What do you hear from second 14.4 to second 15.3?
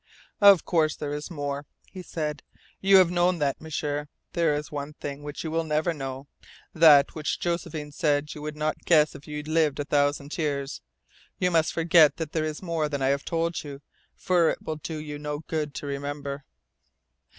it will do you